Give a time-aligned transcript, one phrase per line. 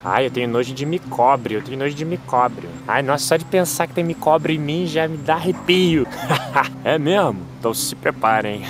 [0.00, 2.68] Ai, eu tenho nojo de micobre, eu tenho nojo de micobre.
[2.86, 6.06] Ai, nossa, só de pensar que tem micobre em mim já me dá arrepio.
[6.84, 7.40] é mesmo?
[7.58, 8.62] Então se preparem.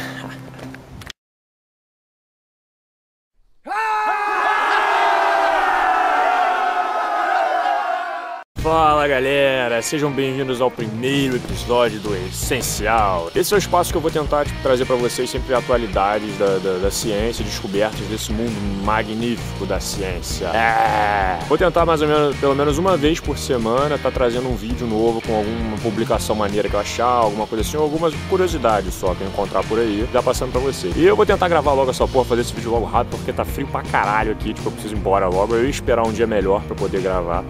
[8.69, 13.31] Fala galera, sejam bem-vindos ao primeiro episódio do Essencial.
[13.35, 16.59] Esse é o espaço que eu vou tentar tipo, trazer para vocês sempre atualidades da,
[16.59, 18.53] da, da, ciência, descobertas desse mundo
[18.85, 20.49] magnífico da ciência.
[20.49, 21.39] É.
[21.49, 24.87] Vou tentar mais ou menos, pelo menos uma vez por semana, tá trazendo um vídeo
[24.87, 29.23] novo com alguma publicação maneira que eu achar, alguma coisa assim, algumas curiosidades só que
[29.23, 30.95] eu encontrar por aí, já passando pra vocês.
[30.95, 33.47] E eu vou tentar gravar logo essa porra, fazer esse vídeo logo rápido, porque tá
[33.47, 35.55] frio pra caralho aqui, tipo, eu preciso ir embora logo.
[35.55, 37.43] Eu ia esperar um dia melhor para poder gravar.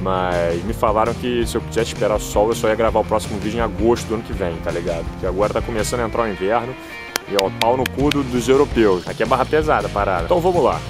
[0.00, 3.38] Mas me falaram que se eu quisesse esperar sol, eu só ia gravar o próximo
[3.38, 5.04] vídeo em agosto do ano que vem, tá ligado?
[5.12, 6.74] Porque agora tá começando a entrar o inverno
[7.28, 9.06] e é o pau no cu dos europeus.
[9.08, 10.24] Aqui é barra pesada a parada.
[10.24, 10.80] Então vamos lá.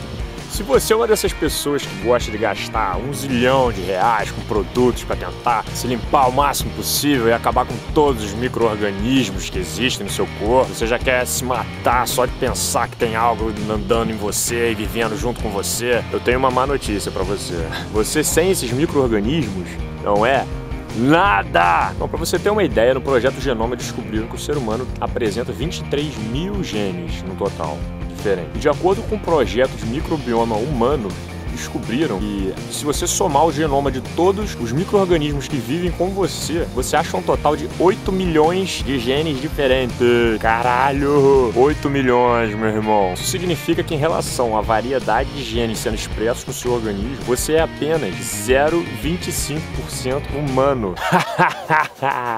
[0.56, 4.41] Se você é uma dessas pessoas que gosta de gastar um zilhão de reais com
[4.45, 9.59] produtos para tentar se limpar o máximo possível e acabar com todos os micro-organismos que
[9.59, 13.52] existem no seu corpo, você já quer se matar só de pensar que tem algo
[13.71, 17.68] andando em você e vivendo junto com você, eu tenho uma má notícia para você.
[17.93, 19.68] Você sem esses micro-organismos
[20.02, 20.46] não é
[20.98, 21.93] Nada!
[21.95, 25.52] Então, para você ter uma ideia, no projeto Genoma descobriram que o ser humano apresenta
[25.52, 27.76] 23 mil genes no total
[28.27, 28.59] diferente.
[28.59, 31.09] De acordo com o um projeto de microbioma humano,
[31.57, 36.66] descobriram que se você somar o genoma de todos os micro-organismos que vivem com você,
[36.74, 39.96] você acha um total de 8 milhões de genes diferentes.
[40.40, 41.52] Caralho!
[41.57, 43.15] 8 milhões, meu irmão.
[43.15, 47.54] Isso significa que em relação à variedade de genes sendo expressos no seu organismo, você
[47.54, 50.95] é apenas 0,25% humano.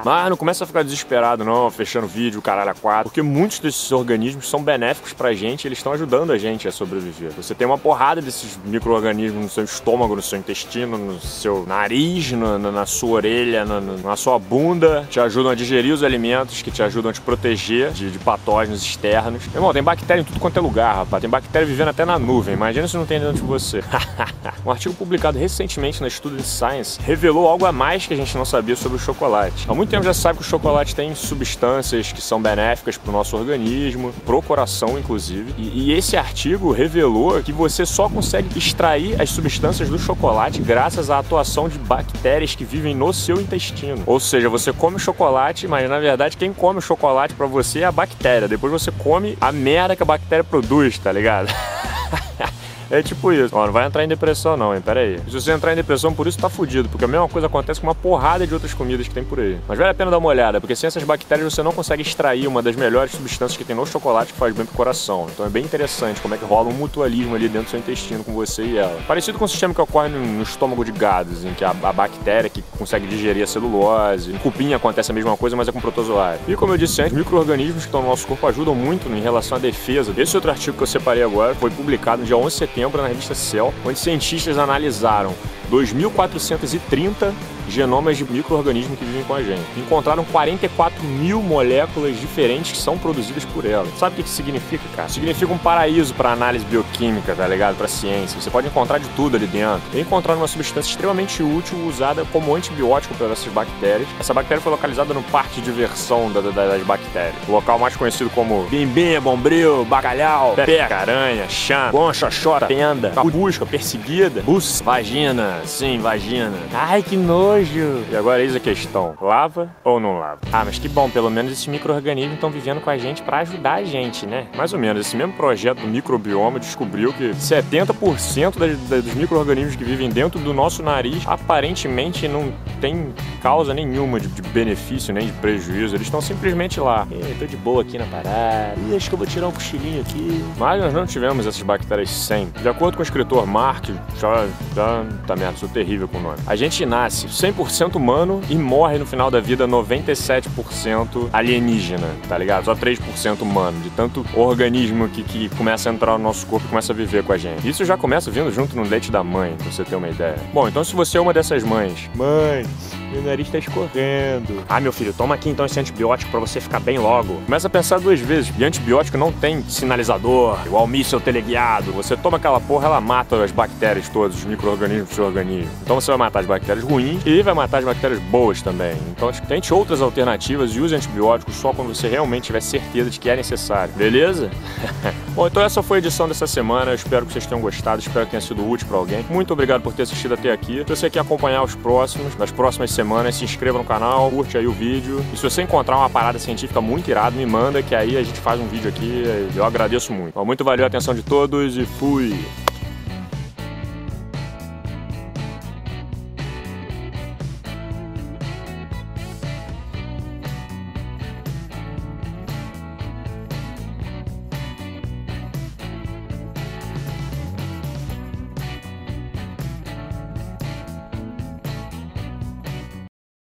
[0.04, 3.90] Mas não começa a ficar desesperado não, fechando vídeo, caralho a quatro, porque muitos desses
[3.92, 7.32] organismos são benéficos pra gente, eles estão ajudando a gente a sobreviver.
[7.32, 11.64] Você tem uma porrada desses micro-organismos organismo no seu estômago, no seu intestino, no seu
[11.66, 16.62] nariz, no, na sua orelha, na, na, sua bunda, te ajudam a digerir os alimentos,
[16.62, 19.46] que te ajudam a te proteger de, de patógenos externos.
[19.46, 21.20] Meu irmão, tem bactéria em tudo quanto é lugar, rapaz.
[21.20, 22.54] Tem bactéria vivendo até na nuvem.
[22.54, 23.82] Imagina se não tem dentro de você.
[24.64, 28.44] um artigo publicado recentemente na Student Science revelou algo a mais que a gente não
[28.44, 29.66] sabia sobre o chocolate.
[29.68, 33.12] Há muito tempo já sabe que o chocolate tem substâncias que são benéficas para o
[33.12, 35.54] nosso organismo, pro coração, inclusive.
[35.56, 41.10] E, e esse artigo revelou que você só consegue extrair as substâncias do chocolate graças
[41.10, 44.02] à atuação de bactérias que vivem no seu intestino.
[44.06, 47.84] Ou seja, você come chocolate, mas na verdade quem come o chocolate para você é
[47.84, 48.48] a bactéria.
[48.48, 51.48] Depois você come a merda que a bactéria produz, tá ligado?
[52.90, 53.54] É tipo isso.
[53.54, 54.80] Ó, não vai entrar em depressão não, hein?
[54.80, 55.18] Pera aí.
[55.26, 57.86] Se você entrar em depressão, por isso tá fudido, porque a mesma coisa acontece com
[57.86, 59.58] uma porrada de outras comidas que tem por aí.
[59.68, 62.46] Mas vale a pena dar uma olhada, porque sem essas bactérias você não consegue extrair
[62.46, 65.26] uma das melhores substâncias que tem no chocolate que faz bem pro coração.
[65.30, 68.24] Então é bem interessante como é que rola um mutualismo ali dentro do seu intestino
[68.24, 68.98] com você e ela.
[69.06, 72.48] Parecido com o sistema que ocorre no, estômago de gados, em que a, a bactéria
[72.48, 74.32] que consegue digerir a celulose.
[74.32, 76.40] Em cupim acontece a mesma coisa, mas é com protozoário.
[76.48, 79.58] E como eu disse antes, micro-organismos que estão no nosso corpo ajudam muito em relação
[79.58, 80.12] à defesa.
[80.16, 83.02] Esse outro artigo que eu separei agora foi publicado no dia 11 de setembro setembro
[83.02, 85.34] na revista Cell, onde cientistas analisaram
[85.70, 87.32] 2.430
[87.68, 89.62] genomas de micro-organismos que vivem com a gente.
[89.76, 93.86] Encontraram 44 mil moléculas diferentes que são produzidas por ela.
[93.98, 95.08] Sabe o que isso significa, cara?
[95.08, 97.76] Significa um paraíso para análise bioquímica, tá ligado?
[97.76, 98.40] Para ciência.
[98.40, 99.98] Você pode encontrar de tudo ali dentro.
[99.98, 104.08] Encontraram uma substância extremamente útil usada como antibiótico para essas bactérias.
[104.18, 107.36] Essa bactéria foi localizada no parque de diversão da, da, das bactérias.
[107.46, 113.66] O local mais conhecido como bimbinha, bombril, bacalhau, pepeca, aranha, chã, goncha, xota, penda, busca,
[113.66, 116.56] perseguida, bus, vagina, sim, vagina.
[116.72, 118.04] Ai, que nojo!
[118.10, 120.40] E agora eis a questão: lava ou não lava?
[120.52, 123.74] Ah, mas que bom, pelo menos esses micro-organismos estão vivendo com a gente para ajudar
[123.74, 124.46] a gente, né?
[124.56, 129.76] Mais ou menos, esse mesmo projeto do microbioma descobriu que 70% das, das, dos micro-organismos
[129.76, 135.26] que vivem dentro do nosso nariz aparentemente não tem causa nenhuma de, de benefício nem
[135.26, 135.94] de prejuízo.
[135.94, 137.06] Eles estão simplesmente lá.
[137.10, 138.74] E, tô de boa aqui na parada.
[138.88, 140.44] Ih, acho que eu vou tirar um cochilinho aqui.
[140.56, 142.62] Mas nós não tivemos essas bactérias sempre.
[142.62, 143.86] De acordo com o escritor Mark,
[144.16, 146.38] já, já tá merda, sou terrível com o nome.
[146.46, 152.36] A gente nasce sem 100% humano e morre no final da vida 97% alienígena, tá
[152.36, 152.64] ligado?
[152.64, 156.68] Só 3% humano, de tanto organismo que, que começa a entrar no nosso corpo e
[156.68, 157.68] começa a viver com a gente.
[157.68, 160.36] Isso já começa vindo junto no leite da mãe, pra você ter uma ideia.
[160.52, 162.64] Bom, então se você é uma dessas mães, mãe,
[163.12, 164.62] meu nariz tá escorrendo.
[164.68, 167.40] Ah, meu filho, toma aqui então esse antibiótico para você ficar bem logo.
[167.44, 168.52] Começa a pensar duas vezes.
[168.58, 171.92] E antibiótico não tem sinalizador, igual míssil teleguiado.
[171.92, 175.70] Você toma aquela porra, ela mata as bactérias todas, os micro-organismos do seu organismo.
[175.82, 178.96] Então você vai matar as bactérias ruins e vai matar as bactérias boas também.
[179.10, 183.30] Então tente outras alternativas e use antibióticos só quando você realmente tiver certeza de que
[183.30, 183.92] é necessário.
[183.94, 184.50] Beleza?
[185.38, 186.90] Bom, então essa foi a edição dessa semana.
[186.90, 189.24] Eu espero que vocês tenham gostado, espero que tenha sido útil para alguém.
[189.30, 190.78] Muito obrigado por ter assistido até aqui.
[190.78, 194.66] Se você quer acompanhar os próximos, nas próximas semanas, se inscreva no canal, curte aí
[194.66, 195.24] o vídeo.
[195.32, 198.40] E se você encontrar uma parada científica muito irada, me manda que aí a gente
[198.40, 199.22] faz um vídeo aqui.
[199.54, 200.34] Eu agradeço muito.
[200.34, 202.34] Bom, muito valeu a atenção de todos e fui!